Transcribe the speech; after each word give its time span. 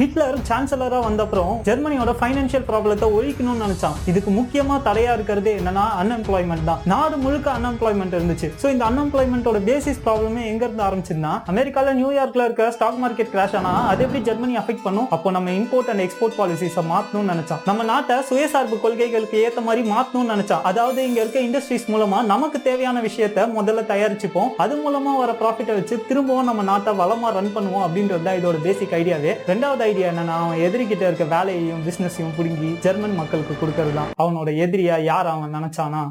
Hitler 0.00 0.36
சான்சலரா 0.48 0.98
வந்த 1.06 1.22
அப்புறம் 1.24 1.50
ஜெர்மனியோட 1.66 2.10
financial 2.18 2.64
ப்ராப்ளத்தை 2.68 3.06
ஒழிக்கணும்னு 3.16 3.64
நினைச்சான். 3.64 3.96
இதுக்கு 4.10 4.30
முக்கியமா 4.36 4.76
தடையா 4.86 5.10
இருக்கிறது 5.16 5.50
என்னன்னா 5.58 5.82
அன்எம்ப்ளாய்மெண்ட் 6.02 6.64
தான். 6.68 6.78
நாடு 6.92 7.16
முழுக்க 7.24 7.48
அன்எம்ப்ளாய்மெண்ட் 7.56 8.14
இருந்துச்சு. 8.18 8.48
ஸோ 8.62 8.66
இந்த 8.74 8.84
அன்எம்ப்ளாய்மெண்ட்டோட 8.90 9.58
பேசிஸ் 9.66 10.00
ப்ராப்ளமே 10.06 10.44
எங்க 10.52 10.62
இருந்து 10.66 10.84
ஆரம்பிச்சுன்னா 10.86 11.32
அமெரிக்கால 11.52 11.92
நியூயார்க்ல 11.98 12.46
இருக்க 12.48 12.68
ஸ்டாக் 12.76 13.00
மார்க்கெட் 13.02 13.32
கிராஷ் 13.34 13.56
ஆனா 13.60 13.72
அது 13.90 14.04
எப்படி 14.06 14.22
ஜெர்மனி 14.28 14.56
அஃபெக்ட் 14.62 14.84
பண்ணும்? 14.86 15.08
அப்போ 15.16 15.32
நம்ம 15.36 15.52
இம்போர்ட் 15.58 15.90
அண்ட் 15.94 16.04
எக்ஸ்போர்ட் 16.06 16.38
பாலிசிஸை 16.40 16.84
மாற்றணும்னு 16.92 17.32
நினைச்சான். 17.34 17.60
நம்ம 17.70 17.86
நாட்டை 17.92 18.16
சுயசார்பு 18.30 18.78
கொள்கைகளுக்கு 18.86 19.38
ஏற்ற 19.48 19.62
மாதிரி 19.68 19.84
மாற்றணும்னு 19.92 20.32
நினைச்சான். 20.34 20.64
அதாவது 20.72 20.98
இங்க 21.10 21.20
இருக்க 21.24 21.44
இண்டஸ்ட்ரீஸ் 21.48 21.86
மூலமா 21.92 22.20
நமக்கு 22.32 22.60
தேவையான 22.70 23.04
விஷயத்த 23.08 23.48
முதல்ல 23.58 23.86
தயாரிச்சுப்போம். 23.92 24.50
அது 24.66 24.80
மூலமா 24.86 25.14
வர 25.20 25.36
ப்ராஃபிட்டை 25.44 25.78
வச்சு 25.80 26.00
திரும்பவும் 26.08 26.50
நம்ம 26.52 26.66
நாட்டை 26.72 26.94
வளமா 27.04 27.30
ரன் 27.38 27.54
பண்ணுவோம் 27.58 27.86
அப்படின்றது 27.88 28.26
தான் 28.30 28.40
இதோட 28.42 28.58
பேசிக் 28.68 28.96
ஐடியாவே 29.02 29.34
ரெண்டாவது 29.52 29.88
ஐடியா 29.90 30.08
என்னன்னா 30.10 30.34
அவன் 30.40 30.62
எதிரிகிட்ட 30.64 31.04
இருக்க 31.06 31.24
வேலையையும் 31.34 31.84
பிசினஸையும் 31.86 32.34
பிடுங்கி 32.36 32.70
ஜெர்மன் 32.84 33.14
மக்களுக்கு 33.14 33.54
கொடுக்கறது 33.54 33.94
தான் 33.94 34.12
அவனோட 34.18 34.50
எதிரியா 34.64 34.96
யார் 35.04 35.26
அவன் 35.26 35.56
நினைச்சானா? 35.56 36.02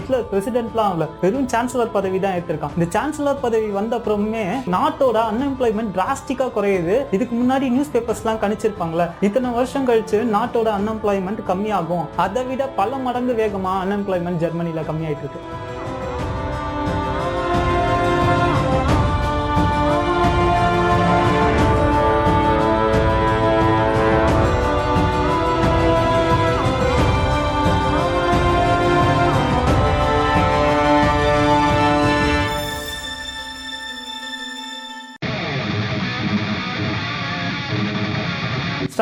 ஹிட்லர் 0.00 0.28
பிரசிடென்ட்லாம் 0.32 0.90
ஆகல 0.90 1.06
வெறும் 1.24 1.48
சான்சலர் 1.54 1.94
பதவி 1.96 2.20
தான் 2.26 2.36
எடுத்திருக்கான் 2.36 2.76
இந்த 2.78 2.86
சான்சலர் 2.98 3.40
பதவி 3.46 3.70
வந்த 3.78 3.96
அப்புறமே 4.00 4.44
நாட்டோட 4.74 5.18
அன்எம்ப்ளாய்மெண்ட் 5.30 5.92
டிராஸ்டிக்கா 5.96 6.46
குறையுது. 6.56 6.94
இதுக்கு 7.16 7.34
முன்னாடி 7.40 7.66
நியூஸ் 7.74 7.92
பேப்பர்ஸ்லாம் 7.94 8.40
கணிச்சிருப்பாங்களே 8.44 9.06
இத்தனை 9.26 9.50
வருஷம் 9.58 9.88
கழிச்சு 9.88 10.18
நாட்டோட 10.36 10.68
அன்எம்ப்ளாய்மெண்ட் 10.78 11.42
கம்மியாகும். 11.50 12.06
அதை 12.24 12.44
விட 12.50 12.62
பல 12.80 12.96
மடங்கு 13.06 13.34
வேகமா 13.42 13.74
அன்எம்ப்ளாய்மெண்ட் 13.82 14.42
ஜெர்மனில 14.44 14.84
கம்மியாயிட்டு 14.90 15.26
இருக்கு 15.26 15.69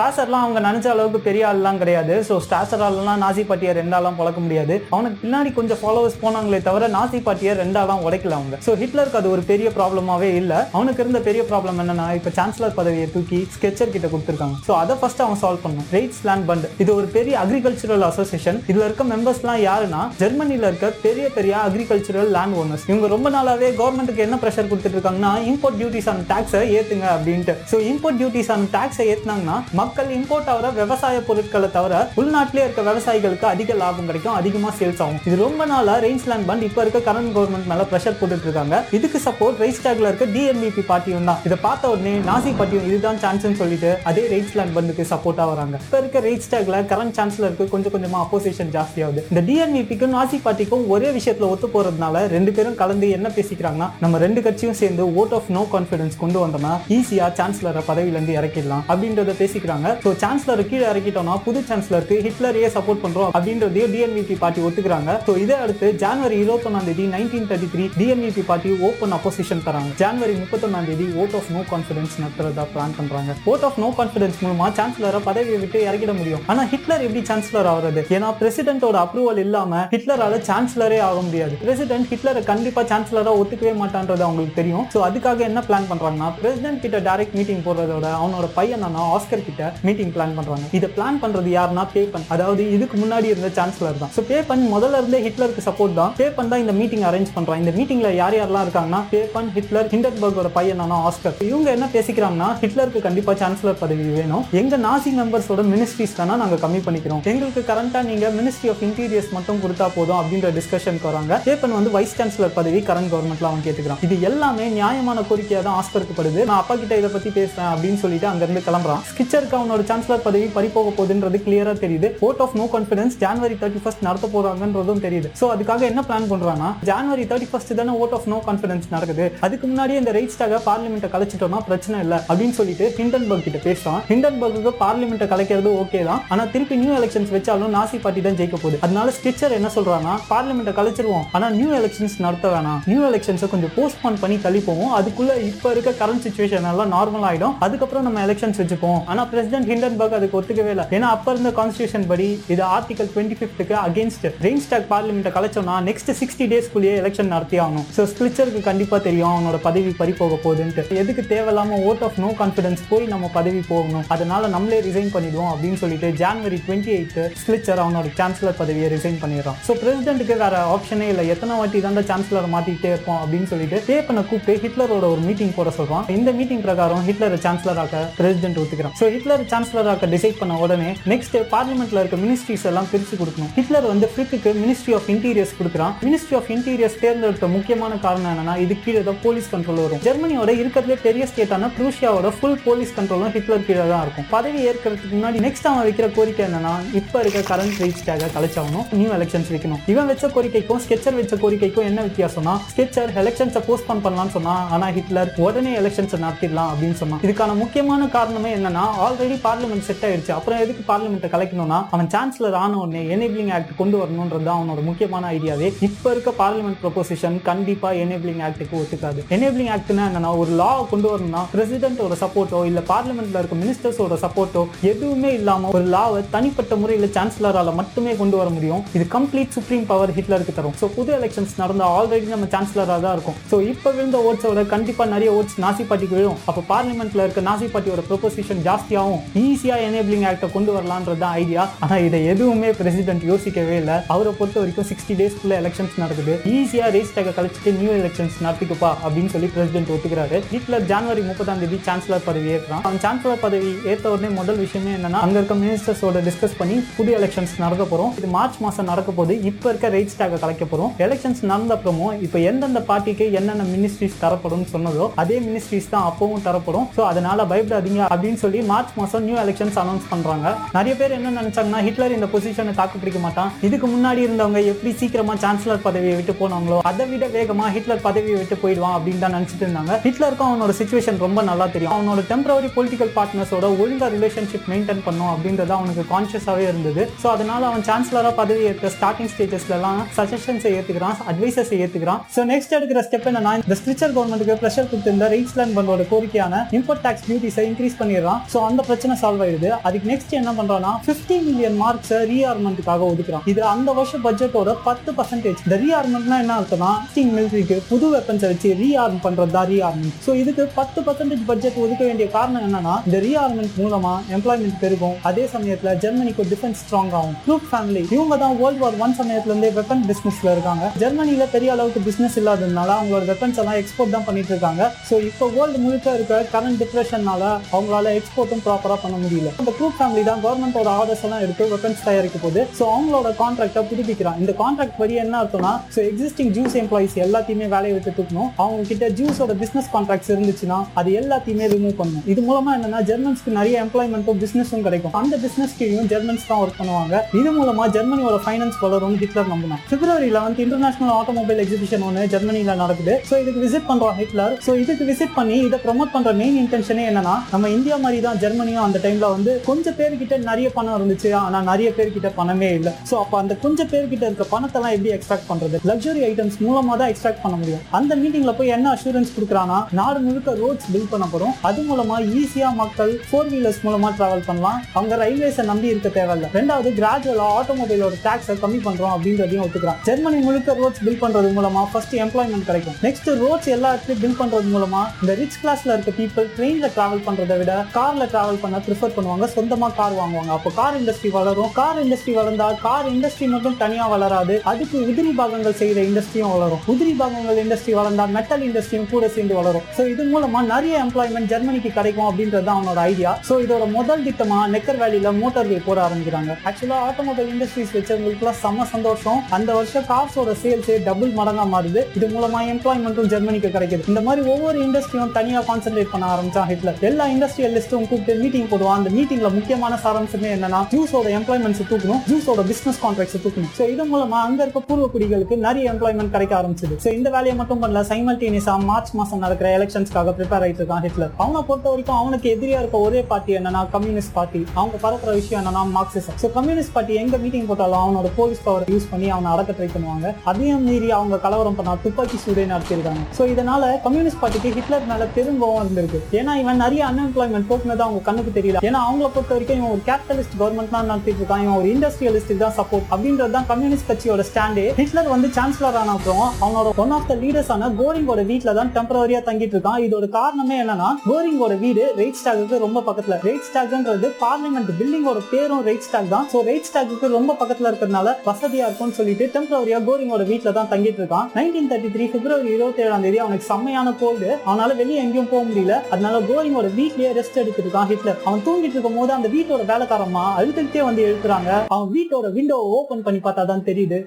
ஸ்டாசர்லாம் 0.09 0.45
அவங்க 0.45 0.61
நினைச்ச 0.67 0.87
அளவுக்கு 0.93 1.19
பெரிய 1.27 1.43
ஆள்லாம் 1.49 1.79
கிடையாது. 1.81 2.15
ஸோ 2.27 2.35
ஸ்டாசராலாம் 2.45 3.23
நாசி 3.23 3.43
பாட்டியார் 3.49 3.79
ரெண்டாலாம் 3.81 4.17
பழக்க 4.21 4.39
முடியாது. 4.45 4.75
அவனுக்கு 4.95 5.19
பின்னாடி 5.25 5.51
கொஞ்சம் 5.59 5.81
ஃபாலோவர்ஸ் 5.81 6.17
போனாங்களே 6.23 6.61
தவிர 6.69 6.89
நாசி 6.95 7.19
பாட்டியார் 7.27 7.59
ரெண்டாலாம் 7.63 8.03
உடைக்கல 8.07 8.37
அவங்க. 8.39 8.59
ஸோ 8.67 8.75
ஹிட்லருக்கு 8.83 9.19
அது 9.21 9.29
ஒரு 9.35 9.43
பெரிய 9.51 9.71
ப்ராப்ளமாவே 9.79 10.31
இல்லை. 10.41 10.59
அவனுக்கு 10.77 11.03
இருந்த 11.05 11.21
பெரிய 11.29 11.43
ப்ராப்ளம் 11.51 11.81
என்னன்னா 11.83 12.07
இப்போ 12.19 12.31
சான்சலர் 12.39 12.75
பதவியை 12.79 13.09
தூக்கி 13.17 13.41
ஸ்கெச்சர் 13.57 13.93
கிட்ட 13.97 14.09
கொடுத்துருக்காங்க. 14.13 14.57
ஸோ 14.69 14.75
அதை 14.83 14.97
ஃபர்ஸ்ட் 15.03 15.23
அவன் 15.27 15.41
சால்வ் 15.43 15.63
பண்ணும் 15.65 15.91
ரைட்ஸ் 15.97 16.23
லேண்ட் 16.29 16.47
பண்ட் 16.51 16.67
இது 16.85 16.91
ஒரு 17.01 17.11
பெரிய 17.17 17.37
அக்ரிகல்ச்சரல் 17.43 18.07
அசோசியேஷன் 18.11 18.61
இதுல 18.71 18.87
இருக்க 18.89 19.07
மெம்பர்ஸ்லாம் 19.13 19.61
யாருன்னா 19.69 20.01
ஜெர்மனில 20.23 20.71
இருக்க 20.73 20.91
பெரிய 21.07 21.29
பெரிய 21.37 21.55
அக்ரிகல்ச்சரல் 21.67 22.33
லேண்ட் 22.39 22.59
ஓனர்ஸ் 22.63 22.87
இவங்க 22.91 23.13
ரொம்ப 23.17 23.35
நாளாவே 23.37 23.71
கவர்மெண்ட்டுக்கு 23.83 24.27
என்ன 24.29 24.39
ப்ரெஷர் 24.47 24.71
கொடுத்துட்டு 24.73 24.99
இருக்காங்கன்னா 25.01 25.35
இம்போர்ட் 25.53 25.79
டியூட்டிஸ் 25.83 26.11
ஆன் 26.15 26.25
டாக்ஸை 26.33 26.65
ஏத்துங்க 26.79 27.09
அப்படின்ட்டு. 27.19 27.57
ஸோ 27.75 27.79
இம்போர்ட் 27.93 28.21
டியூட்டிஸ் 28.23 28.53
ஆன் 28.57 28.67
டாக்ஸை 28.79 29.07
ஏத்துனாங்கன்னா 29.13 29.59
மக்கள் 29.83 29.97
இம்போர்ட் 30.17 30.49
ஆகிற 30.53 30.71
விவசாய 30.81 31.17
பொருட்களை 31.29 31.69
தவிர 31.77 31.95
உள்நாட்டிலே 32.21 32.63
இருக்க 32.65 32.83
விவசாயிகளுக்கு 32.89 33.47
அதிக 33.53 33.75
லாபம் 33.83 34.09
கிடைக்கும் 34.11 34.37
அதிகமாக 34.41 34.73
சேல்ஸ் 34.81 35.03
ஆகும். 35.05 35.21
இது 35.29 35.37
ரொம்ப 35.45 35.67
நாளா 35.73 35.95
ரெயின்ஸ்லேண்ட் 36.07 36.47
பண்ட் 36.51 36.67
இப்போ 36.69 36.81
இருக்க 36.85 37.01
கரண்ட் 37.09 37.33
கவர்மெண்ட் 37.37 37.69
மேல 37.73 37.87
ப்ரெஷர் 37.93 38.19
போட்டுட்டு 38.21 38.47
இருக்காங்க. 38.49 38.83
இதுக்கு 38.99 39.21
சப்போர்ட் 39.27 39.61
ரைஸ் 39.65 39.83
டேக்ல 39.87 40.11
இருக்க 40.11 40.27
டிஎன்பிபி 40.37 40.85
பார்ட்டியும் 40.91 41.29
தான். 41.31 41.41
இதை 41.49 41.59
பார்த்த 41.67 41.93
உடனே 41.95 42.15
நாசி 42.31 42.53
பார்ட்டியும் 42.61 42.87
இதுதான் 42.91 43.21
சான்ஸ்னு 43.25 43.61
சொல்லிட்டு 43.63 43.93
அதே 44.11 44.25
ரைட்ஸ்லேண்ட் 44.35 44.75
பண்டுக்கு 44.79 45.07
சப்போர்ட்டா 45.13 45.47
வராங்க. 45.53 45.77
இப்போ 45.87 45.99
இருக்க 46.03 46.25
ரைட்ஸ்டாக்ல 46.29 46.83
கரண்ட் 46.93 47.17
சான்ஸ்லருக்கு 47.19 47.67
கொஞ்சம் 47.75 47.95
கொஞ்சமா 47.97 48.21
அப்போசிஷன் 48.25 48.73
ஜாஸ்தியாகுது. 48.77 49.23
இந்த 49.33 49.43
டிஎன்பிபிக்கும் 49.49 50.15
நாசி 50.19 50.39
பார்ட்டிக்கும் 50.47 50.85
ஒரே 50.97 51.11
விஷயத்துல 51.19 51.51
ஒத்து 51.55 51.69
போறதுனால 51.75 52.25
ரெண்டு 52.37 52.51
பேரும் 52.59 52.79
கலந்து 52.83 53.09
என்ன 53.19 53.29
பேசிக்கிறாங்கன்னா 53.39 53.89
நம்ம 54.05 54.19
ரெண்டு 54.27 54.43
கட்சியும் 54.47 54.79
சேர்ந்து 54.83 55.05
ஓட் 55.23 55.35
ஆஃப் 55.39 55.51
நோ 55.59 55.65
கான்ஃபிடன்ஸ் 55.75 56.17
கொண்டு 56.23 56.39
வந்தோம்னா 56.45 56.75
ஈஸியா 56.99 57.29
சான்ஸ்லரை 57.41 57.83
பதவியிலேருந்து 57.91 58.37
இறக்கிடலாம் 58.39 58.85
அப்படின்றத 58.91 59.35
பேசிக்கிறாங்க. 59.43 59.88
ஸோ 60.05 60.11
சான்சலர் 60.23 60.63
கீழே 60.71 60.85
இறக்கிட்டோம்னா 60.93 61.35
புது 61.47 61.61
சான்சலருக்கு 61.71 62.17
ஹிட்லரையே 62.27 62.69
சப்போர்ட் 62.77 63.03
பண்றோம் 63.05 63.31
அப்படின்றதையும் 63.37 63.93
டிஎன்விபி 63.95 64.37
பார்ட்டி 64.43 64.61
ஒத்துக்கிறாங்க. 64.69 65.11
ஸோ 65.27 65.33
இதை 65.45 65.57
அடுத்து 65.65 65.87
ஜனவரி 66.03 66.37
இருபத்தொன்னாம் 66.45 66.87
தேதி 66.89 67.05
nineteen 67.15 67.49
thirty 67.51 67.69
three 67.75 67.85
DNVP 68.01 68.43
party 68.51 68.73
open 68.89 69.15
opposition 69.17 69.63
தராங்க. 69.67 69.93
ஜனவரி 70.03 70.35
முப்பத்தொன்னாம் 70.43 70.89
தேதி 70.91 71.07
ஓட் 71.23 71.37
ஆஃப் 71.41 71.51
நோ 71.57 71.63
கான்ஃபிடன்ஸ் 71.73 72.17
நடத்துறதா 72.23 72.65
பிளான் 72.75 72.97
பண்றாங்க. 72.99 73.37
ஓட் 73.53 73.67
ஆஃப் 73.69 73.79
நோ 73.85 73.91
கான்ஃபிடன்ஸ் 74.01 74.39
மூலமா 74.45 74.69
சான்சலரை 74.81 75.21
பதவியை 75.29 75.59
விட்டு 75.65 75.81
இறக்கிட 75.89 76.15
முடியும். 76.21 76.45
ஆனா 76.53 76.65
ஹிட்லர் 76.73 77.05
எப்படி 77.07 77.23
சான்சலர் 77.31 77.71
ஆகிறது 77.73 78.05
ஏன்னா 78.19 78.31
பிரசிடென்டோட 78.43 78.99
அப்ரூவல் 79.05 79.43
இல்லாம 79.47 79.83
ஹிட்லரால 79.95 80.41
சான்சலரே 80.51 81.01
ஆக 81.09 81.19
முடியாது. 81.29 81.55
பிரசிடென்ட் 81.65 82.11
ஹிட்லரை 82.13 82.43
கண்டிப்பா 82.53 82.85
சான்சலரா 82.93 83.35
ஒத்துக்கவே 83.43 83.75
மாட்டான்றது 83.83 84.27
அவங்களுக்கு 84.29 84.59
தெரியும். 84.61 84.87
ஸோ 84.95 85.01
அதுக்காக 85.09 85.47
என்ன 85.51 85.63
பிளான் 85.69 85.91
பண்றாங்கன்னா 85.93 86.31
பிரசிடென்ட் 86.41 86.83
கிட்ட 86.85 86.99
டைரக்ட் 87.11 87.37
மீட்டிங் 87.41 87.65
போடுறதோட 87.69 88.07
அவனோட 88.21 88.47
பையன் 88.59 88.87
ஆஸ்கர் 89.17 89.45
கிட்ட 89.49 89.65
மீட்டிங் 89.87 90.13
பிளான் 90.15 90.35
பண்றாங்க. 90.39 90.67
இதை 90.79 90.89
பிளான் 90.97 91.21
பண்றது 91.23 91.49
யாருன்னா 91.59 91.85
பேப்பன் 91.95 92.27
அதாவது 92.35 92.63
இதுக்கு 92.77 92.97
முன்னாடி 93.03 93.29
இருந்த 93.33 93.51
சான்சலர் 93.59 94.01
தான். 94.03 94.13
ஸோ 94.17 94.23
பேப்பன் 94.31 94.63
முதல்ல 94.75 95.01
இருந்தே 95.01 95.21
ஹிட்லருக்கு 95.27 95.65
சப்போர்ட் 95.69 95.97
தான். 96.01 96.13
பேப்பன் 96.21 96.51
தான் 96.53 96.63
இந்த 96.65 96.75
மீட்டிங் 96.81 97.05
அரேஞ்ச் 97.11 97.33
பண்றான். 97.37 97.61
இந்த 97.63 97.73
மீட்டிங்ல 97.79 98.11
யார் 98.21 98.37
யாரெல்லாம் 98.39 98.65
இருக்காங்கன்னா 98.67 99.01
பேப்பன் 99.13 99.51
ஹிட்லர் 99.57 99.91
ஹிண்டன்பர்கோட 99.95 100.51
பையனான 100.59 100.99
ஆஸ்கர் 101.09 101.37
இவங்க 101.51 101.69
என்ன 101.77 101.89
பேசிக்கிறாங்கன்னா 101.97 102.49
ஹிட்லருக்கு 102.63 103.03
கண்டிப்பா 103.09 103.35
சான்சலர் 103.43 103.81
பதவி 103.85 104.07
வேணும். 104.19 104.45
எங்க 104.63 104.77
நாசி 104.87 105.13
மெம்பர்ஸோட 105.21 105.63
மினிஸ்ட்ரிஸ் 105.73 106.17
தானே 106.21 106.37
நாங்க 106.43 106.59
கம்மி 106.65 106.83
பண்ணிக்கிறோம். 106.87 107.23
எங்களுக்கு 107.33 107.63
கரண்டா 107.71 108.03
நீங்க 108.11 108.27
மினிஸ்ட்ரி 108.39 108.71
ஆஃப் 108.73 108.83
இன்டீரியர்ஸ் 108.89 109.31
மட்டும் 109.37 109.63
கொடுத்தா 109.65 109.89
போதும் 109.97 110.19
அப்படின்ற 110.21 110.51
டிஸ்கஷனுக்கு 110.59 111.11
வராங்க. 111.11 111.41
பேப்பன் 111.49 111.77
வந்து 111.79 111.93
வைஸ் 111.97 112.17
சான்சலர் 112.19 112.55
பதவி 112.59 112.81
கரண்ட் 112.91 113.11
கவர்மெண்ட்ல 113.13 113.51
அவன் 113.51 113.65
கேட்டுக்கிறான். 113.67 114.03
இது 114.09 114.17
எல்லாமே 114.31 114.67
நியாயமான 114.79 115.25
கோரிக்கையா 115.31 115.63
தான் 115.69 115.79
ஆஸ்கருக்கு 115.81 116.19
படுது. 116.21 116.41
நான் 116.51 116.61
அப்பா 116.63 116.77
கிட்ட 116.83 116.97
இதை 117.03 117.11
பத்தி 117.17 117.33
பேசுறேன் 117.39 117.71
அப்படின்னு 117.73 118.01
சொல்லிட்டு 118.05 118.31
அங்க 118.33 118.43
இருந்து 118.47 118.65
கிளம்புறான். 118.69 119.03
ஸ்கிச்சருக்கு 119.11 119.57
அவனோட 119.69 119.85
சான்சலர் 119.89 120.23
பதவி 120.27 120.47
பறிப்போக 120.55 120.91
போகுதுன்றது 120.99 121.39
கிளியரா 121.47 121.73
தெரியுது. 121.83 122.09
Vote 122.27 122.39
of 122.45 122.55
no 122.61 122.65
confidence 122.75 123.15
January 123.23 123.57
thirty 123.63 123.81
first 123.85 124.05
நடத்த 124.07 124.27
போறாங்கன்றதும் 124.35 125.03
தெரியுது. 125.07 125.29
சோ 125.41 125.47
அதுக்காக 125.55 125.83
என்ன 125.91 126.01
பிளான் 126.09 126.29
பண்றாங்கன்னா 126.31 126.71
ஜான்வரி 126.89 127.25
தேர்ட்டி 127.31 127.49
ஃபர்ஸ்ட் 127.51 127.73
தானே 127.81 127.93
ஓட் 128.03 128.15
ஆஃப் 128.19 128.29
நோ 128.33 128.39
கான்பிடன்ஸ் 128.47 128.87
நடக்குது. 128.95 129.25
அதுக்கு 129.47 129.67
முன்னாடி 129.71 129.95
இந்த 130.01 130.13
ரைட்ஸ்டாக 130.19 130.61
பார்லிமெண்ட்டை 130.69 131.11
கலைச்சிட்டோம்னா 131.15 131.61
பிரச்சனை 131.69 131.99
இல்லை 132.05 132.19
அப்படின்னு 132.29 132.57
சொல்லிட்டு 132.61 132.87
ஹிண்டன்பர்க் 133.01 133.45
கிட்ட 133.49 133.61
பேசுறான். 133.67 134.01
ஹிண்டன்பர்க்கு 134.13 134.73
பார்லிமெண்ட்டை 134.85 135.29
கலைக்கிறது 135.33 135.73
ஓகே 135.83 136.01
தான். 136.09 136.23
ஆனா 136.35 136.47
திருப்பி 136.55 136.79
நியூ 136.85 136.95
எலெக்ஷன்ஸ் 137.01 137.35
வச்சாலும் 137.37 137.75
நாசி 137.77 138.01
பார்ட்டி 138.07 138.25
தான் 138.29 138.39
ஜெயிக்க 138.41 138.57
போகுது. 138.65 138.81
அதனால 138.89 139.15
ஸ்டிச்சர் 139.19 139.57
என்ன 139.59 139.71
சொல்றாங்கன்னா 139.77 140.17
பார்லிமெண்ட்டை 140.33 140.75
கலைச்சிருவோம். 140.81 141.27
ஆனா 141.39 141.49
நியூ 141.59 141.71
எலெக்ஷன்ஸ் 141.81 142.17
நடத்த 142.27 142.49
வேணாம். 142.57 142.81
நியூ 142.93 143.03
எலெக்ஷன்ஸை 143.11 143.51
கொஞ்சம் 143.55 143.75
போஸ்ட்போன் 143.77 144.19
பண்ணி 144.25 144.39
தள்ளி 144.47 144.63
போவோம் 144.71 144.95
அதுக்குள்ள 145.01 145.33
இப்ப 145.51 145.75
இருக்க 145.77 145.97
கரண்ட் 146.03 146.25
சுச்சுவேஷன் 146.27 146.69
எல்லாம் 146.73 146.93
நார்மல் 146.97 147.27
ஆயிடும். 147.31 147.55
அதுக்கப்புறம் 147.67 148.05
நம்ம 148.07 148.19
எலெக்ஷன்ஸ் 148.27 148.59
வச்சுப்போம். 148.63 149.01
ஆனா 149.11 149.23
பிரசிடென்ட் 149.31 149.57
ஹிண்டன்பர்க் 149.71 150.17
அதுக்கு 150.19 150.37
ஒத்துக்கவே 150.39 150.73
இல்லை. 150.75 150.87
ஏன்னா 150.97 151.09
அப்ப 151.17 151.35
இருந்த 151.35 151.51
கான்ஸ்டியூஷன் 151.59 152.07
படி 152.11 152.29
இது 152.53 152.63
ஆர்டிகல் 152.77 153.11
டுவெண்ட்டி 153.15 153.37
ஃபிஃப்த்துக்கு 153.41 153.75
அகேன்ஸ்ட் 153.87 154.27
ரெயின்ஸ்டாக் 154.47 154.87
பார்லிமெண்ட் 154.93 155.31
கலைச்சோம்னா 155.37 155.77
நெக்ஸ்ட் 155.89 156.13
சிக்ஸ்டி 156.21 156.47
டேஸ்க்குள்ளேயே 156.53 156.95
எலெக்ஷன் 157.03 157.33
நடத்தி 157.35 157.59
ஆகணும். 157.65 157.87
ஸோ 157.97 158.05
ஸ்பிளிச்சருக்கு 158.13 158.63
கண்டிப்பா 158.71 158.99
தெரியும் 159.09 159.31
அவனோட 159.33 159.61
பதவி 159.69 159.93
பறி 160.01 160.15
போக 160.21 160.39
போகுதுன்ட்டு. 160.45 160.99
எதுக்கு 161.03 161.25
தேவையில்லாம 161.33 161.81
ஓட் 161.91 162.05
ஆஃப் 162.09 162.19
நோ 162.25 162.31
கான்ஃபிடன்ஸ் 162.43 162.83
போய் 162.93 163.07
நம்ம 163.15 163.31
பதவி 163.39 163.63
போகணும்? 163.73 164.07
அதனால 164.17 164.49
நம்மளே 164.57 164.81
ரிசைன் 164.89 165.13
பண்ணிடுவோம் 165.17 165.51
அப்படின்னு 165.55 165.81
சொல்லிட்டு 165.83 166.11
ஜான்வரி 166.23 166.61
டுவெண்ட்டி 166.67 166.93
எயித்து 166.99 167.25
ஸ்பிளிச்சர் 167.43 167.83
அவனோட 167.85 168.15
சான்சலர் 168.21 168.59
பதவியை 168.63 168.89
ரிசைன் 168.97 169.21
பண்ணிடுறான். 169.25 169.59
ஸோ 169.69 169.75
பிரசிடென்ட்டுக்கு 169.83 170.37
வேற 170.45 170.57
ஆப்ஷனே 170.75 171.09
இல்லை. 171.13 171.27
எத்தனை 171.35 171.57
வாட்டி 171.61 171.85
தான் 171.87 172.01
சான்சலர் 172.13 172.53
மாத்திட்டே 172.55 172.91
இருப்போம் 172.95 173.21
அப்படின்னு 173.23 173.49
சொல்லிட்டு 173.53 173.79
பேப்பனை 173.89 174.23
கூப்பிட்டு 174.31 174.61
ஹிட்லரோட 174.65 175.05
ஒரு 175.15 175.23
மீட்டிங் 175.29 175.55
போட 175.59 175.71
சொல்றான். 175.79 176.05
இந்த 176.17 176.31
மீட்டிங் 176.39 176.63
பிரகாரம் 176.67 177.05
ஹிட்லர் 177.09 177.37
சான்சலராக 177.47 178.03
பிரசிடென்ட் 178.19 178.61
ஒத்துக்கிறான். 178.63 178.95
ஸோ 179.01 179.07
ஹிட்லர் 179.15 179.45
சான்சலராக 179.53 180.09
டிசைட் 180.15 180.39
பண்ண 180.41 180.55
உடனே 180.65 180.91
நெக்ஸ்ட் 181.13 181.37
பார்லிமெண்ட்ல 181.55 182.03
இருக்க 182.03 182.19
மினிஸ்ட்ரிஸ் 182.25 182.67
எல்லாம் 182.71 182.89
பிரிச்சு 182.93 183.15
கொடுக்கணும். 183.21 183.53
ஹிட்லர் 183.59 183.87
வந்து 183.93 184.09
ஃபிரிக்கு 184.15 184.53
மினிஸ்ட்ரி 184.63 184.95
ஆஃப் 184.99 185.09
இன்டீரியர்ஸ் 185.15 185.55
கொடுக்குறான். 185.61 185.95
மினிஸ்ட்ரி 186.07 186.37
ஆஃப் 186.39 186.51
இன்டீரியர்ஸ் 186.57 186.99
தேர்ந்தெடுத்த 187.05 187.49
முக்கியமான 187.57 187.99
காரணம் 188.07 188.31
என்னன்னா 188.35 188.55
இது 188.65 188.77
கீழே 188.85 189.03
தான் 189.09 189.21
போலீஸ் 189.27 189.51
கண்ட்ரோல் 189.55 189.81
வரும். 189.85 190.03
ஜெர்மனியோட 190.07 190.51
இருக்கிறதுலே 190.61 190.99
பெரிய 191.07 191.27
ஸ்டேட்டான 191.33 191.71
ப்ரூஷியாவோட 191.79 192.33
ஃபுல் 192.39 192.59
போலீஸ் 192.67 192.95
கண்ட்ரோலும் 192.99 193.33
ஹிட்லர் 193.37 193.67
கீழே 193.69 193.85
தான் 193.93 194.03
இருக்கும். 194.07 194.29
பதவி 194.35 194.61
ஏற்கிறதுக்கு 194.71 195.15
முன்னாடி 195.17 195.45
நெக்ஸ்ட் 195.47 195.69
அவன் 195.71 195.87
வைக்கிற 195.89 196.09
கோரிக்கை 196.19 196.45
என்னன்னா 196.49 196.75
இப்ப 197.01 197.23
இருக்க 197.25 197.43
கரண்ட் 197.51 197.79
ரைட்ஸ் 197.83 198.05
டேக 198.09 198.31
கலைச்சாகணும் 198.37 198.87
நியூ 198.99 199.11
எலெக்ஷன்ஸ் 199.19 199.53
வைக்கணும். 199.55 199.81
இவன் 199.95 200.09
வச்ச 200.13 200.33
கோரிக்கைக்கும் 200.37 200.83
ஸ்கெச்சர் 200.87 201.19
வச்ச 201.21 201.37
கோரிக்கைக்கும் 201.45 201.87
என்ன 201.91 202.07
வித்தியாசம்னா 202.09 202.57
ஸ்கெச்சர் 202.73 203.13
எலெக்ஷன்ஸை 203.23 203.63
போஸ்ட்போன் 203.69 204.05
பண்ணலாம்னு 204.07 204.35
சொன்னா 204.37 204.55
ஆனா 204.77 204.89
ஹிட்லர் 204.99 205.33
உடனே 205.47 205.73
எலெக்ஷன்ஸ் 205.81 206.17
நடத்திடலாம் 206.25 206.71
அப்படின்னு 206.73 206.99
சொன்னான். 207.03 207.23
இதுக்கான 207.27 207.57
முக்கியமான 207.63 208.09
காரணமே 208.17 208.53
என்னன்னா 208.59 208.85
ஆல்ரெடி 209.07 209.38
பார்லிமெண்ட் 209.47 209.87
செட் 209.89 210.05
ஆயிடுச்சு. 210.09 210.33
அப்புறம் 210.39 210.61
எதுக்கு 210.65 210.83
பார்லிமெண்ட்டை 210.91 211.31
கலைக்கணும்னா 211.35 211.79
அவன் 211.95 212.11
சான்சலர் 212.15 212.57
ஆன 212.63 212.79
உடனே 212.83 213.03
எனேபிளிங் 213.17 213.53
ஆக்ட் 213.57 213.73
கொண்டு 213.81 213.97
வரணும்ன்றது 214.03 214.51
அவனோட 214.57 214.83
முக்கியமான 214.91 215.33
ஐடியாவே 215.37 215.71
இப்ப 215.89 216.05
இருக்க 216.15 216.33
பார்லிமெண்ட் 216.43 216.81
ப்ரொபோசிஷன் 216.85 217.37
கண்டிப்பா 217.51 217.91
எனேபிளிங் 218.05 218.43
ஆக்டுக்கு 218.49 218.77
ஒத்துக்காது. 218.81 219.21
எனேபிளிங் 219.37 219.73
ஆக்ட்னா 219.77 220.07
என்னன்னா 220.11 220.33
ஒரு 220.43 220.53
லா 220.63 220.71
கொண்டு 220.93 221.09
வரணும்னா 221.13 221.43
பிரசிடென்ட்டோட 221.55 222.17
சப்போர்ட்டோ 222.25 222.61
இல்ல 222.71 222.81
பார்லிமெண்ட்ல 222.93 223.43
இருக்க 223.43 223.59
மினிஸ்டர்ஸோட 223.63 224.19
சப்போர்ட்டோ 224.25 224.65
எதுவுமே 224.93 225.33
இல்லாம 225.39 225.71
ஒரு 225.79 225.87
லாவை 225.95 226.23
தனிப்பட்ட 226.37 226.77
முறையில் 226.83 227.13
சான்சலரால 227.17 227.75
மட்டுமே 227.81 228.15
கொண்டு 228.23 228.37
வர 228.41 228.49
முடியும். 228.57 228.83
இது 228.97 229.05
கம்ப்ளீட் 229.17 229.55
சுப்ரீம் 229.57 229.87
பவர் 229.93 230.15
ஹிட்லருக்கு 230.19 230.55
தரும். 230.59 230.77
ஸோ 230.81 230.89
புது 230.97 231.11
எலெக்ஷன்ஸ் 231.19 231.55
நடந்த 231.63 231.85
ஆல்ரெடி 231.97 232.29
நம்ம 232.35 232.49
சான்சலராக 232.55 233.01
தான் 233.07 233.15
இருக்கும். 233.17 233.37
ஸோ 233.51 233.57
இப்போ 233.73 233.89
விழுந்த 233.97 234.19
ஓட்ஸோட 234.29 234.63
கண்டிப்பாக 234.75 235.09
நிறைய 235.15 235.31
ஓட்ஸ் 235.39 235.57
நாசி 235.65 235.85
பாட்டிக்கு 235.91 236.17
விழும். 236.19 236.39
அப்போ 236.51 236.63
பார்லிமெண்ட்ல 236.73 237.25
இருக்க 237.27 237.43
நாசி 237.51 237.67
பாட்டியோட 237.75 238.03
ப்ரொபோசிஷன் 238.11 238.63
ஜாஸ்தியாகும். 238.69 239.18
ஈஸியாக 239.45 239.87
எனேபிளிங் 239.89 240.27
ஆக்டை 240.31 240.49
கொண்டு 240.57 240.71
வரலான்றது 240.77 241.21
தான் 241.25 241.37
ஐடியா 241.43 241.63
ஆனால் 241.85 242.05
இதை 242.07 242.21
எதுவுமே 242.33 242.71
பிரசிடென்ட் 242.81 243.25
யோசிக்கவே 243.31 243.77
இல்லை. 243.83 243.97
அவரை 244.15 244.33
பொறுத்த 244.39 244.59
வரைக்கும் 244.63 244.89
சிக்ஸ்டி 244.91 245.17
டேஸ்க்குள்ள 245.21 245.55
எலெக்ஷன்ஸ் 245.63 245.97
நடக்குது. 246.03 246.35
ஈஸியாக 246.55 246.91
ரேஸ் 246.97 247.15
டேக்கை 247.17 247.35
கழிச்சிட்டு 247.39 247.73
நியூ 247.81 247.93
எலெக்ஷன்ஸ் 248.01 248.39
நடத்திக்குப்பா 248.47 248.91
அப்படின்னு 249.05 249.33
சொல்லி 249.35 249.51
பிரசிடென்ட் 249.57 249.93
ஒத்துக்கிறாரு. 249.97 250.39
ஹிட்லர் 250.53 250.87
ஜான்வரி 250.93 251.25
முப்பதாம் 251.31 251.63
தேதி 251.65 251.81
சான்சலர் 251.89 252.27
பதவி 252.29 252.49
ஏற்கிறான் 252.57 252.85
அவன் 252.87 253.03
சான்சலர் 253.07 253.43
பதவி 253.47 253.73
ஏற்ற 253.93 254.07
உடனே 254.15 254.31
முதல் 254.41 254.61
விஷயமே 254.65 254.93
என்னன்னா 254.99 255.23
அங்க 255.27 255.37
இருக்க 255.41 255.57
மினிஸ்டர்ஸோட 255.65 256.23
டிஸ்கஸ் 256.29 256.59
பண்ணி 256.61 256.79
புது 256.97 257.11
எலெக்ஷன்ஸ் 257.19 257.55
நடக்க 257.65 257.85
போறோம். 257.93 258.13
இது 258.21 258.31
மார்ச் 258.37 258.59
மாசம் 258.67 258.89
நடக்க 258.93 259.11
போது 259.19 259.33
இப்போ 259.51 259.67
இருக்க 259.73 259.89
ரைட் 259.97 260.13
ஸ்டாக 260.15 260.39
கலைக்க 260.45 260.65
போறோம். 260.73 260.93
எலெக்ஷன்ஸ் 261.07 261.43
நடந்த 261.53 261.73
அப்புறமும் 261.77 262.15
இப்போ 262.27 262.39
எந்தெந்த 262.51 262.81
பார்ட்டிக்கு 262.91 263.27
என்னென்ன 263.39 263.67
மினிஸ்ட்ரிஸ் 263.75 264.19
தரப்படும் 264.25 264.65
சொன்னதோ 264.73 265.07
அதே 265.23 265.37
மினிஸ்ட்ரிஸ் 265.49 265.91
தான் 265.95 266.07
அப்பவும் 266.11 266.45
தரப்படும். 266.47 266.87
ஸோ 266.97 267.03
அதனால 267.11 267.45
பயப்படாதீங்க 267.53 268.03
அப்படின்னு 268.13 268.41
சொல்லி 268.43 268.61
மார்ச் 268.71 268.93
மாசம் 268.99 269.08
நியூ 269.27 269.37
எலெக்ஷன்ஸ் 269.45 269.79
அனௌன்ஸ் 269.83 270.07
பண்றாங்க. 270.13 270.47
நிறைய 270.77 270.95
பேர் 271.01 271.15
என்ன 271.19 271.33
நினைச்சாங்கன்னா 271.41 271.81
ஹிட்லர் 271.87 272.15
இந்த 272.17 272.29
பொசிஷனை 272.35 272.75
தாக்கு 272.81 273.01
பிடிக்க 273.03 273.21
மாட்டான். 273.27 273.51
இதுக்கு 273.69 273.87
முன்னாடி 273.95 274.21
இருந்தவங்க 274.27 274.61
எப்படி 274.73 274.93
சீக்கிரமா 275.01 275.37
சான்சலர் 275.45 275.85
பதவியை 275.87 276.15
விட்டு 276.19 276.35
போனாங்களோ 276.41 276.79
அதை 276.91 277.07
விட 277.13 277.27
வேகமா 277.37 277.67
ஹிட்லர் 277.77 278.05
பதவியை 278.09 278.37
விட்டு 278.41 278.59
போயிடுவான் 278.63 278.97
அப்படின்னு 278.99 279.23
தான் 279.25 279.37
நினைச்சிட்டு 279.37 279.65
இருந்தாங்க. 279.67 279.95
ஹிட்லருக்கும் 280.07 280.51
அவனோட 280.51 280.75
சுச்சுவேஷன் 280.81 281.21
ரொம்ப 281.27 281.43
நல்லா 281.51 281.69
தெரியும். 281.75 281.95
அவனோட 281.97 282.23
டெம்பரவரி 282.33 282.71
பொலிட்டிக்கல் 282.77 283.13
பார்ட்னர்ஸோட 283.19 283.67
ஒழுங்காக 283.83 284.11
ரிலேஷன்ஷிப் 284.17 284.69
மெயின்டைன் 284.73 285.05
பண்ணும் 285.09 285.31
அப்படின்றது 285.35 285.75
அவனுக்கு 285.79 286.05
கான்ஷியஸாகவே 286.15 286.67
இருந்தது. 286.71 287.05
ஸோ 287.23 287.27
அதனால 287.35 287.63
அவன் 287.71 287.87
சான்சலராக 287.91 288.35
பதவி 288.43 288.65
ஏற்க 288.71 288.93
ஸ்டார்டிங் 288.97 289.31
ஸ்டேஜஸ்லாம் 289.35 290.01
சஜஷன்ஸை 290.19 290.73
ஏற்றுக்கிறான் 290.79 291.17
அட்வைசஸை 291.33 291.79
ஏற்றுக்கிறான் 291.85 292.21
ஸோ 292.35 292.41
நெக்ஸ்ட் 292.53 292.75
எடுக்கிற 292.79 293.03
ஸ்டெப் 293.09 293.29
என்னன்னா 293.31 293.53
இந்த 293.61 293.77
ஸ்ட்ரிச்சர் 293.81 294.15
கவர்மெண்ட்டுக்கு 294.17 294.57
ப்ரெஷர் 294.63 294.89
கொடுத்திருந்த 294.91 295.29
ரீச்லேண்ட் 295.35 295.77
பண்டோட 295.79 296.05
கோரிக்கையான 296.13 296.63
இம்போர்ட் 296.79 297.03
டாக்ஸ் 297.07 297.25
டியூட்டிஸை 297.29 297.65
இன்க்ரீஸ் 297.71 297.97
பண்ணிடுறான். 298.01 298.41
ஸோ 298.53 298.61
அந்த 298.69 298.81
பிரச்சனை 298.99 299.17
சால்வ் 299.21 299.43
ஆயிடுது. 299.45 299.69
அதுக்கு 299.89 300.07
நெக்ஸ்ட் 300.11 300.33
என்ன 300.39 300.51
பண்றான்னா 300.59 300.93
பிப்டி 301.09 301.35
மில்லியன் 301.49 301.77
மார்க்ஸை 301.83 302.17
ரீஆர்மெண்ட்டுக்காக 302.31 303.03
ஒதுக்குறான். 303.11 303.45
இது 303.53 303.61
அந்த 303.73 303.91
வருஷம் 303.99 304.23
பட்ஜெட்டோட 304.25 304.71
பத்து 304.87 305.11
பர்சன்டேஜ் 305.19 305.61
இந்த 305.67 305.77
ரீஆர்மெண்ட்னா 305.83 306.37
என்ன 306.45 306.55
அர்த்தம்னா 306.61 306.89
ஸ்டிங் 307.11 307.31
மிலிட்ரிக்கு 307.35 307.77
புது 307.91 308.07
வெப்பன்ஸை 308.15 308.49
வச்சு 308.53 308.71
ரீஆர்ம் 308.81 309.21
பண்றது 309.27 309.53
தான் 309.57 309.69
ரீஆர்மெண்ட் 309.73 310.17
ஸோ 310.25 310.33
இதுக்கு 310.41 310.65
பத்து 310.79 311.03
பர்சன்டேஜ் 311.09 311.45
பட்ஜெட் 311.51 311.79
ஒதுக்க 311.85 312.03
வேண்டிய 312.09 312.27
காரணம் 312.37 312.65
என்னன்னா 312.69 312.95
இந்த 313.09 313.21
ரீஆர்மெண்ட் 313.27 313.77
மூலமா 313.83 314.15
எம்ப்ளாய்மெண்ட் 314.39 314.81
பெருகும். 314.83 315.15
அதே 315.31 315.45
சமயத்துல 315.55 315.95
ஜெர்மனிக்கு 316.05 316.49
டிஃபென்ஸ் 316.55 316.83
ஸ்ட்ராங் 316.83 317.13
ஆகும். 317.21 317.37
குரூப் 317.47 317.69
ஃபேமிலி 317.71 318.03
இவங்க 318.17 318.39
தான் 318.43 318.57
வேர்ல்ட் 318.63 318.83
வார் 318.83 318.99
ஒன் 319.07 319.17
சமயத்துல 319.21 319.53
இருந்தே 319.55 319.73
வெப்பன் 319.79 320.05
பிசினஸ்ல 320.11 320.49
இருக்காங்க. 320.57 320.91
ஜெர்மனியில 321.05 321.49
பெரிய 321.55 321.77
அளவுக்கு 321.77 322.03
பிசினஸ் 322.09 322.39
இல்லாததுனால 322.43 322.91
அவங்களோட 322.99 323.25
வெப்பன்ஸ் 323.33 323.63
எல்லாம் 323.65 323.81
எக்ஸ்போர்ட் 323.85 324.15
தான் 324.19 324.29
பண்ணிட்டு 324.31 324.55
இருக்காங்க. 324.57 324.83
ஸோ 325.11 325.15
இப்போ 325.31 325.47
வேர்ல்டு 325.57 325.85
முழுக்க 325.87 326.19
இருக்க 326.19 326.43
கரண்ட் 326.57 326.83
டிப்ரெஷன்னால 326.85 327.45
அவங்களால 327.75 328.17
எக்ஸ்போர்ட்டும் 328.19 328.65
ப்ராப்பர் 328.67 328.87
பண்ண 329.05 329.17
முடியல. 329.25 329.51
அந்த 329.61 329.73
ட்ரூப் 329.79 329.97
ஃபேமிலி 329.99 330.23
தான் 330.31 330.41
கவர்மெண்டோட 330.45 330.89
ஆர்டர்ஸ் 331.01 331.25
எல்லாம் 331.29 331.43
எடுத்து 331.47 331.69
வெப்பன்ஸ் 331.73 332.05
தயாரிக்க 332.09 332.39
போது 332.45 332.61
ஸோ 332.79 332.85
அவங்களோட 332.95 333.31
கான்ட்ராக்டை 333.43 333.83
புதுப்பிக்கிறான். 333.91 334.39
இந்த 334.43 334.55
கான்ட்ராக்ட் 334.63 334.97
படி 335.01 335.15
என்ன 335.25 335.37
அர்த்தம்னா 335.43 335.73
ஸோ 335.95 336.01
எக்ஸிஸ்டிங் 336.11 336.53
ஜூஸ் 336.59 336.77
எம்ப்ளாயிஸ் 336.83 337.17
எல்லாத்தையுமே 337.27 337.69
வேலையை 337.75 337.95
விட்டு 337.97 338.17
தூக்கணும். 338.19 338.51
அவங்க 338.65 338.83
கிட்ட 338.93 339.09
ஜூஸோட 339.21 339.57
பிசினஸ் 339.63 339.91
கான்ட்ராக்ட்ஸ் 339.95 340.33
இருந்துச்சுன்னா 340.35 340.79
அது 341.03 341.11
எல்லாத்தையுமே 341.23 341.69
ரிமூவ் 341.75 341.97
பண்ணும் 342.03 342.25
இது 342.35 342.41
மூலமா 342.49 342.73
என்னன்னா 342.79 343.03
ஜெர்மன்ஸ்க்கு 343.11 343.57
நிறைய 343.59 343.77
எம்ப்ளாய்மெண்ட்டும் 343.85 344.41
பிசினஸும் 344.45 344.85
கிடைக்கும். 344.89 345.15
அந்த 345.23 345.35
பிசினஸ் 345.45 345.77
கீழும் 345.81 346.09
ஜெர்மன்ஸ் 346.15 346.49
தான் 346.51 346.61
ஒர்க் 346.63 346.79
பண்ணுவாங்க. 346.81 347.23
இது 347.41 347.51
மூலமா 347.59 347.87
ஜெர்மனியோட 347.97 348.39
ஃபைனான்ஸ் 348.47 348.79
வளரும் 348.85 349.17
ஹிட்லர் 349.23 349.51
நம்பினான். 349.53 349.83
பிப்ரவரி 349.93 350.31
லெவன்த் 350.37 350.63
இன்டர்நேஷனல் 350.65 351.15
ஆட்டோமொபைல் 351.19 351.61
எக்ஸிபிஷன் 351.65 352.05
ஒன்று 352.09 352.25
ஜெர்மனியில 352.35 352.77
நடக்குது. 352.83 353.15
ஸோ 353.29 353.35
இதுக்கு 353.43 353.61
விசிட் 353.67 353.89
பண்றோம் 353.91 354.17
ஹிட்லர். 354.21 354.55
ஸோ 354.67 354.71
இதுக்கு 354.83 355.05
விசிட் 355.11 355.35
பண்ணி 355.39 355.57
இதை 355.69 355.79
ப்ரமோட் 355.87 356.13
பண்ற 356.15 356.33
மெயின் 356.41 356.59
இன்டென்ஷனே 356.63 357.05
என்னன்னா 357.11 357.35
நம்ம 357.53 357.69
இந்தியா 357.77 357.97
மாதிரி 358.05 358.21
தான் 358.27 358.41
ஜெர்மனியும் 358.45 358.78
அந்த 358.87 358.99
டைம்ல 359.05 359.27
வந்து 359.37 359.53
கொஞ்சம் 359.69 359.97
பேர்கிட்ட 359.99 360.39
நிறைய 360.51 360.69
பணம் 360.77 360.97
இருந்துச்சு. 360.99 361.31
ஆனால் 361.43 361.67
நிறைய 361.71 361.89
பேர்கிட்ட 361.99 362.31
பணமே 362.39 362.71
இல்லை. 362.79 362.93
ஸோ 363.11 363.15
அப்போ 363.23 363.37
அந்த 363.43 363.55
கொஞ்சம் 363.65 363.91
பேர்கிட்ட 363.93 364.25
இருக்க 364.29 364.47
பணத்தெல்லாம் 364.55 364.95
எப்படி 364.97 365.13
எக்ஸ்ட்ராக்ட் 365.17 365.49
பண்றது? 365.51 365.77
லக்ஸரி 365.91 366.23
ஐட்டம்ஸ் 366.31 366.59
மூலமா 366.67 366.97
தான் 367.03 367.11
எக்ஸ்ட்ராக்ட் 367.13 367.43
பண்ண 367.45 367.57
முடியும். 367.63 367.83
அந்த 367.99 368.13
மீட்டிங்ல 368.23 368.55
போய் 368.61 368.75
என்ன 368.77 368.87
அஷூரன்ஸ் 368.97 369.35
கொடுக்குறானா 369.37 369.79
நாடு 370.01 370.21
முழுக்க 370.27 370.57
ரோட்ஸ் 370.63 370.89
பில்ட் 370.93 371.13
பண்ண 371.15 371.29
போறோம். 371.35 371.55
அது 371.71 371.83
மூலமா 371.91 372.19
ஈஸியா 372.41 372.71
மக்கள் 372.83 373.13
ஃபோர் 373.29 373.51
வீலர்ஸ் 373.55 373.83
மூலமா 373.87 374.11
டிராவல் 374.19 374.47
பண்ணலாம். 374.49 374.79
அவங்க 374.97 375.17
ரயில்வேஸை 375.25 375.65
நம்பி 375.71 375.93
இருக்க 375.93 376.09
தேவையில்ல. 376.19 376.49
ரெண்டாவது 376.59 376.91
கிராஜுவலா 377.01 377.49
ஆட்டோமொபைலோட 377.59 378.15
டேக்ஸை 378.27 378.57
கம்மி 378.65 378.81
பண்றோம் 378.87 379.13
அப்படின்றதையும் 379.15 379.65
ஒத்துக்கிறான். 379.67 380.01
ஜெர்மனி 380.09 380.41
முழுக்க 380.49 380.77
ரோட்ஸ் 380.81 381.03
பில்ட் 381.07 381.23
பண்றது 381.25 381.51
மூலமா 381.59 381.83
ஃபர்ஸ்ட் 381.93 382.15
எம்ப்ளாய்மெண்ட் 382.25 382.69
கிடைக்கும். 382.71 382.97
நெக்ஸ்ட் 383.07 383.31
ரோட்ஸ் 383.43 383.71
எல்லா 383.77 383.91
இடத்துலையும் 383.95 384.23
பில்ட் 384.25 384.41
பண்றது 384.43 384.69
மூலமா 384.77 385.03
இந்த 385.23 385.35
ரிச் 385.41 385.59
கிளாஸ்ல 385.63 385.95
இருக்க 385.97 386.13
பீப்புள் 386.21 386.49
ட்ரெயின்ல 386.57 386.89
டிராவல் 386.97 387.25
பண்றதை 387.29 387.57
விட 387.63 387.73
கார்ல 387.97 388.27
டிராவல் 388.35 388.61
பண்ண 388.69 388.81
ப்ரிஃபர் 388.87 389.15
பண்ணுவாங்க 389.17 389.47
சொந்தமா 389.57 389.91
கார் 389.99 390.17
வாங்குவாங்க. 390.21 390.53
அப்போ 390.57 390.71
கார் 390.79 390.97
இண்டஸ்ட்ரி 391.01 391.31
வளரும். 391.37 391.71
கார் 391.79 392.01
இண்டஸ்ட்ரி 392.05 392.33
வளர்ந்தா 392.39 392.67
கார் 392.87 393.07
இண்டஸ்ட்ரி 393.15 393.47
மட்டும் 393.55 393.77
தனியா 393.83 394.07
வளராது. 394.15 394.55
அதுக்கு 394.73 394.97
உதிரி 395.11 395.33
பாகங்கள் 395.41 395.77
செய்கிற 395.81 396.01
இண்டஸ்ட்ரியும் 396.11 396.53
வளரும். 396.55 396.83
உதிரி 396.93 397.13
பாகங்கள் 397.21 397.61
இண்டஸ்ட்ரி 397.65 397.93
வளர்ந்தா 397.99 398.25
மெட்டல் 398.37 398.65
இண்டஸ்ட்ரியும் 398.69 399.09
கூட 399.13 399.29
சேர்ந்து 399.37 399.55
வளரும். 399.61 399.85
ஸோ 399.97 400.05
இது 400.13 400.25
மூலமா 400.33 400.61
நிறைய 400.73 400.95
எம்ப்ளாய்மெண்ட் 401.05 401.51
ஜெர்மனிக்கு 401.53 401.93
கிடைக்கும் 401.99 402.29
அப்படின்றது 402.31 402.71
அவனோட 402.75 402.99
ஐடியா 403.13 403.33
ஸோ 403.49 403.57
இதோட 403.65 403.85
முதல் 403.99 404.25
திட்டமா 404.27 404.59
நெக்கர் 404.75 405.01
வேலியில 405.03 405.33
மோட்டார் 405.41 405.71
வே 405.73 405.79
போட 405.89 405.99
ஆரம்பிக்கிறாங்க. 406.07 406.51
ஆக்சுவலா 406.71 406.99
ஆட்டோமொபைல் 407.09 407.51
இண்டஸ்ட்ரீஸ் 407.55 407.95
வச்சவங்களுக்குலாம் 407.97 408.61
செம்ம 408.65 408.87
சந்தோஷம். 408.95 409.41
அந்த 409.59 409.71
வருஷம் 409.79 410.07
கார்ஸோட 410.13 410.55
சேல்ஸே 410.63 410.99
டபுள் 411.09 411.33
மடங்கா 411.41 411.67
மாறுது. 411.75 412.03
இது 412.19 412.29
மூலமாக 412.35 412.73
எம்ப்ளாய்மெண்ட்டும் 412.75 413.31
ஜெர்மனிக்கு 413.35 413.71
கிடைக்குது. 413.77 414.09
இந்த 414.13 414.23
மாதிரி 414.29 414.43
ஒவ்வொரு 414.55 414.79
இண்டஸ்ட்ரியும் 414.87 415.35
தனியாக 415.39 415.65
கான்சென்ட்ரேட் 415.71 416.13
பண்ண 416.15 416.27
ஆரம்பிச்சான் 416.35 416.69
ஹிட்லர் 416.73 417.01
எல்லா 417.11 417.27
இண்டஸ்ட்ரியலிஸ்டும் 417.35 418.07
கூப்பிட்டு 418.11 418.35
மீட்டிங் 418.43 418.58
போடுவான் 418.71 418.99
அந்த 419.01 419.11
மீட்டிங்ல 419.17 419.49
முக்கியமான 419.57 419.99
சாராம்சமே 420.05 420.49
என்னன்னா 420.57 420.81
ஜூஸோட 420.93 421.29
எம்ப்ளாய்மெண்ட்ஸ் 421.39 421.83
தூக்கணும் 421.91 422.21
ஜூஸோட 422.31 422.63
பிசினஸ் 422.71 423.01
கான்ட்ராக்ட்ஸ் 423.05 423.37
தூக்கணும். 423.45 423.71
ஸோ 423.79 423.85
இது 423.93 424.05
மூலமா 424.13 424.39
அங்க 424.47 424.61
இருக்க 424.65 424.81
பூர்வ 424.89 425.07
குடிகளுக்கு 425.15 425.57
நிறைய 425.67 425.93
எம்ப்ளாய்மெண்ட் 425.93 426.33
கிடைக்க 426.37 426.55
ஆரம்பிச்சது. 426.61 426.97
ஸோ 427.05 427.09
இந்த 427.19 427.29
வேலையை 427.37 427.55
மட்டும் 427.61 427.83
பண்ணல 427.85 428.03
சைமல்டேனியஸா 428.11 428.75
மார்ச் 428.91 429.13
மாசம் 429.21 429.43
நடக்கிற 429.45 429.71
எலெக்ஷன்ஸ்க்காக 429.79 430.35
ப்ரிப்பேர் 430.39 430.65
ஆயிட்டு 430.67 430.83
இருக்கான் 430.83 431.05
ஹிட்லர். 431.07 431.33
அவனை 431.43 431.63
பொறுத்த 431.71 431.89
வரைக்கும் 431.93 432.19
அவனுக்கு 432.23 432.49
எதிரியா 432.57 432.81
இருக்க 432.83 432.99
ஒரே 433.09 433.23
பார்ட்டி 433.33 433.57
என்னன்னா 433.61 433.83
கம்யூனிஸ்ட் 433.97 434.35
பார்ட்டி 434.39 434.63
அவங்க 434.81 434.97
பரப்புற 435.07 435.33
விஷயம் 435.41 435.61
என்னன்னா 435.63 435.85
மார்க்சிசம் 435.97 436.39
ஸோ 436.45 436.53
கம்யூனிஸ்ட் 436.59 436.95
பார்ட்டி 436.97 437.21
எங்க 437.23 437.37
மீட்டிங் 437.45 437.69
போட்டாலும் 437.71 438.03
அவனோட 438.05 438.31
போலீஸ் 438.41 438.65
பவர் 438.67 438.87
யூஸ் 438.95 439.09
பண்ணி 439.13 439.29
அவனை 439.37 439.51
அடக்க 439.55 439.77
ட்ரை 439.79 439.91
பண்ணுவாங்க. 439.97 440.27
அதையும் 440.51 440.85
மீறி 440.89 441.11
அவங்க 441.19 441.39
கலவரம் 441.47 441.79
பண்ணா 441.81 441.93
துப்பாக்கி 442.05 442.39
சூடே 442.45 442.67
நடத்திருக்காங்க. 442.73 443.23
ஸோ 443.39 443.43
இதனால 443.55 443.93
கம்யூனிஸ்ட் 444.07 444.41
பார்ட்டிக்கு 444.43 444.71
ஹிட்லர் 444.79 445.07
மேல 445.11 445.27
பெருங்கோவம் 445.37 445.81
இருந்திருக்கு. 445.83 446.21
ஏன்னா 446.41 446.55
இவன் 446.63 446.83
நிறைய 446.85 447.03
அன்எம்ப்ளாய்மெண்ட் 447.11 447.69
போக்குனது 447.71 448.03
அவங்க 448.07 448.21
கண்ணுக்கு 448.29 448.48
தெரியல. 448.57 448.81
ஏன்னா 448.89 449.01
அவங்கள 449.07 449.29
பொறுத்த 449.35 449.53
வரைக்கும் 449.57 449.79
இவன் 449.81 449.93
ஒரு 449.95 450.03
கேபிட்டலிஸ்ட் 450.09 450.57
கவர்மெண்ட் 450.61 450.93
தான் 450.97 451.09
நடத்திட்டு 451.11 451.41
இருக்கான். 451.43 451.63
இவன் 451.65 451.79
ஒரு 451.81 451.89
இண்டஸ்ட்ரியலிஸ்ட் 451.95 452.53
தான் 452.63 452.75
சப்போர்ட் 452.79 453.07
அப்படின்றது 453.13 453.53
தான் 453.57 453.69
கம்யூனிஸ்ட் 453.73 454.09
கட்சியோட 454.11 454.45
ஸ்டாண்டே 454.51 454.87
ஹிட்லர் 455.01 455.31
வந்து 455.35 455.51
சான்சலர் 455.59 455.99
ஆன 456.01 456.15
அப்புறம் 456.19 456.49
அவனோட 456.65 456.93
ஒன் 457.05 457.15
ஆஃப் 457.19 457.29
த 457.31 457.37
லீடர்ஸ் 457.43 457.73
ஆன 457.75 457.91
கோரிங்கோட 458.01 458.45
வீட்ல 458.51 458.75
தான் 458.81 458.93
டெம்பரரியா 458.97 459.41
தங்கிட்டு 459.49 459.77
இருக்கான். 459.77 460.01
இதோட 460.07 460.29
காரணமே 460.39 460.77
என்னன்னா 460.85 461.09
கோரிங்கோட 461.29 461.77
வீடு 461.85 462.05
ரைட் 462.21 462.39
ஸ்டாக்கு 462.41 462.79
ரொம்ப 462.87 463.03
பக்கத்துல. 463.09 463.39
ரைட் 463.49 463.67
ஸ்டாக்ன்றது 463.69 464.31
பார்லிமெண்ட் 464.45 464.93
பில்டிங்கோட 465.01 465.43
பேரும் 465.53 465.83
ரைட் 465.91 466.07
ஸ்டாக் 466.09 466.33
தான். 466.35 466.47
சோ 466.55 466.65
ரைட் 466.71 466.89
ஸ்டாக்கு 466.91 467.33
ரொம்ப 467.39 467.57
பக்கத்துல 467.61 467.91
இருக்கிறதுனால 467.91 468.37
வசதியா 468.49 468.87
இருக்கும்னு 468.89 469.19
சொல்லிட்டு 469.21 469.47
டெம்பரரியா 469.57 470.01
கோரிங்கோட 470.09 470.47
வீட்டில 470.53 470.73
தான் 470.79 470.91
தங்கிட்டு 470.95 471.23
இருக்கான். 471.23 471.47
நைன்டீன் 471.59 471.91
தேர்ட்டி 471.93 472.13
த்ரீ 472.17 472.27
பிப்ரவரி 472.35 472.73
இருபத்தி 472.77 473.05
ஏழாம் 473.07 473.27
தேதி 473.27 473.41
அவனுக்கு 473.45 473.71
செம்மையான 473.73 474.17
கோல்டு 474.25 474.51
அவனால 474.69 474.91
வெளியே 475.03 475.21
எங்கேயும் 475.27 475.53
போக 475.55 475.63
முடியல. 475.71 475.97
அதனால 476.13 476.39
கோரிங்கோட 476.51 476.91
வீட்லயே 477.01 477.33
ரெஸ்ட் 477.41 477.61
எடுத்துருக்கான் 477.63 477.87
இருக்கான் 477.89 478.11
ஹிட்லர் 478.29 478.45
அவன் 478.45 478.63
தூங்கிட்டு 478.67 478.97
இருக்கும் 478.97 479.17
போது 479.17 479.33
அந்த 479.33 479.49
வீட்டோட 479.49 479.83
வேலைக்காரமா 479.91 480.43
அழுத்தே 480.59 481.03
வந்து 481.03 481.23
எழுப்புறாங்க. 481.29 481.71
அவன் 481.89 482.11
வீட்டோட 482.17 482.53
விண்டோ 482.53 482.77
ஓபன் 482.97 483.23
பண்ணி 483.23 483.41
பார்த்தாதான் 483.41 483.87
தெரியுது. 483.91 484.19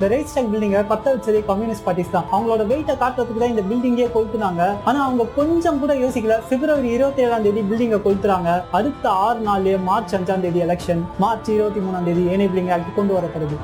இந்த 0.00 0.10
ரைட் 0.12 0.28
ஸ்டைல் 0.32 0.46
பில்டிங்கை 0.52 0.82
பத்த 0.90 1.06
வச்சதே 1.14 1.40
கம்யூனிஸ்ட் 1.48 1.84
பார்ட்டிஸ் 1.86 2.12
தான். 2.14 2.28
அவங்களோட 2.34 2.62
வெயிட்டை 2.70 2.94
காட்டுறதுக்கு 3.02 3.42
தான் 3.42 3.52
இந்த 3.54 3.64
பில்டிங்கே 3.70 4.06
கொளுத்துனாங்க. 4.14 4.62
ஆனா 4.88 4.98
அவங்க 5.06 5.24
கொஞ்சம் 5.34 5.80
கூட 5.82 5.94
யோசிக்கல. 6.04 6.36
பிப்ரவரி 6.50 6.88
இருபத்தி 6.96 7.22
ஏழாம் 7.26 7.44
தேதி 7.46 7.64
பில்டிங்கை 7.70 7.98
கொளுத்துறாங்க. 8.06 8.54
அடுத்த 8.78 9.04
ஆறு 9.26 9.40
நாள் 9.48 9.68
மார்ச் 9.90 10.16
அஞ்சாம் 10.18 10.44
தேதி 10.46 10.64
எலெக்ஷன் 10.66 11.04
மார்ச் 11.24 11.50
இருபத்தி 11.56 11.82
மூணாம் 11.86 12.08
தேதி 12.08 12.24
எனேபிளிங் 12.36 12.72
ஆக்ட் 12.76 12.96
கொண்டு 12.98 13.14
வரப்படுது. 13.18 13.58